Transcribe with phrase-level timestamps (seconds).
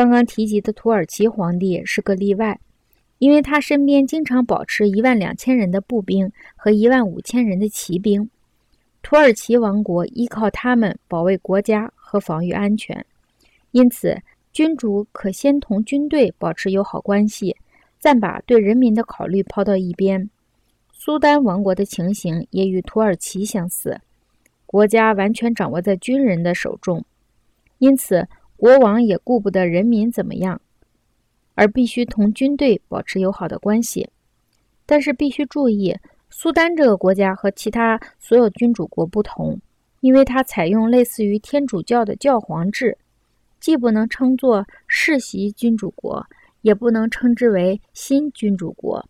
[0.00, 2.58] 刚刚提及的土耳其皇帝是个例外，
[3.18, 8.30] 因为他身边经常保持一万两千人的步兵和一万五千人的骑兵。
[9.02, 13.04] 土耳其王国依靠他们保卫国家和防御安全，
[13.72, 14.18] 因此
[14.54, 17.54] 君主可先同军队保持友好关系，
[17.98, 20.30] 暂把对人民的考虑抛到一边。
[20.94, 24.00] 苏丹王国的情形也与土耳其相似，
[24.64, 27.04] 国家完全掌握在军人的手中，
[27.76, 28.26] 因此。
[28.60, 30.60] 国王也顾不得人民怎么样，
[31.54, 34.10] 而必须同军队保持友好的关系。
[34.84, 35.96] 但是必须注意，
[36.28, 39.58] 苏丹这个国家和其他所有君主国不同，
[40.00, 42.98] 因为它采用类似于天主教的教皇制，
[43.58, 46.26] 既不能称作世袭君主国，
[46.60, 49.08] 也不能称之为新君主国，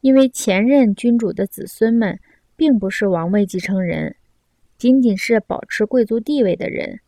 [0.00, 2.18] 因为前任君主的子孙们
[2.56, 4.16] 并不是王位继承人，
[4.76, 6.98] 仅仅是保持贵族地位的人。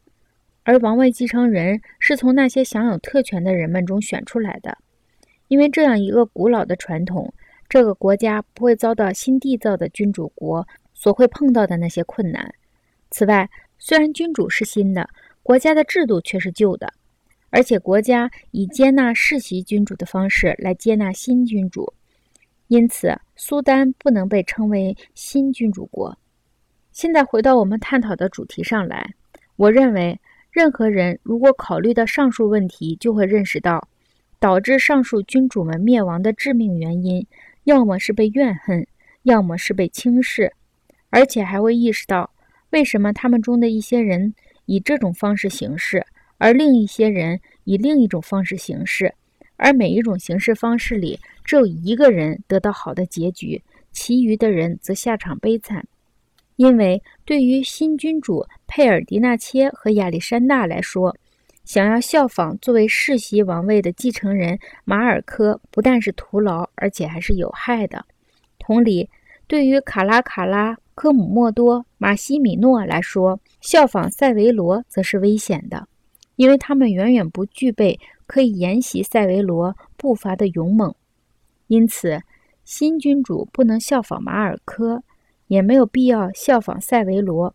[0.69, 4.77] 而王位继承人是从那些享有特权的人们中选出来的，
[5.47, 7.33] 因为这样一个古老的传统，
[7.69, 12.53] 这个国家不会遭到新缔造的君主国所会碰到的那些困难。
[13.12, 15.09] 此外，虽然君主是新的，
[15.44, 16.92] 国家的制度却是旧的，
[17.50, 21.92] 而且国家以接纳世袭君主的方式来接纳新君主，
[22.67, 26.19] 因此苏丹不能被称为新君主国。
[26.91, 29.14] 现在回到我们探讨的主题上来，
[29.55, 30.19] 我认为。
[30.57, 33.87] 任何人如果考虑到上述问题，就会认识到，
[34.39, 37.27] 导致上述君主们灭亡的致命原因，
[37.65, 38.87] 要么是被怨恨，
[39.25, 40.51] 要么是被轻视，
[41.11, 42.31] 而且还会意识到，
[42.71, 44.33] 为什么他们中的一些人
[44.65, 46.03] 以这种方式行事，
[46.39, 49.12] 而另一些人以另一种方式行事，
[49.57, 53.62] 而每一种行事方式里，只有一个人得到好的结局，
[53.93, 55.87] 其余的人则下场悲惨。
[56.57, 61.15] 因为对于新君主佩尔迪纳切和亚历山大来说，
[61.65, 68.05] 想要效仿作为世袭王位的继承人马尔科，不但是徒劳，而且还是有害的。
[68.59, 69.09] 同理，
[69.47, 75.87] 对于卡拉卡拉、科姆莫多、马西米诺来说，效仿塞维罗则是危险的，
[76.37, 80.95] 因为他们远远不具备可以沿袭塞维罗步伐的勇猛。
[81.66, 82.22] 因此，
[82.65, 85.03] 新君主不能效仿马尔科。
[85.49, 87.55] 也没有必要效仿塞维罗，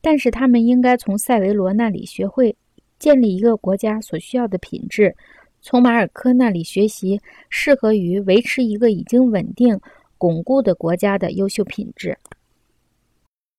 [0.00, 2.56] 但是他们应该从塞维罗那里学会
[2.98, 5.14] 建立一个国家所需要的品质，
[5.60, 9.78] 从马尔科那里学习适合于维持一个已经稳定、
[10.16, 12.16] 巩固的国家的优秀品质。